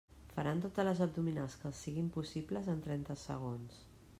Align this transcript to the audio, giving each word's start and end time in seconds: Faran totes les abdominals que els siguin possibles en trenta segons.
Faran 0.35 0.61
totes 0.63 0.87
les 0.87 1.01
abdominals 1.07 1.57
que 1.61 1.69
els 1.71 1.81
siguin 1.87 2.09
possibles 2.17 2.73
en 2.75 2.81
trenta 2.87 3.19
segons. 3.27 3.79